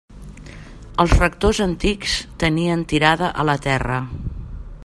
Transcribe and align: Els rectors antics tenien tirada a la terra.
Els 1.03 1.13
rectors 1.19 1.59
antics 1.67 2.17
tenien 2.47 2.87
tirada 2.95 3.33
a 3.45 3.49
la 3.51 3.59
terra. 3.71 4.05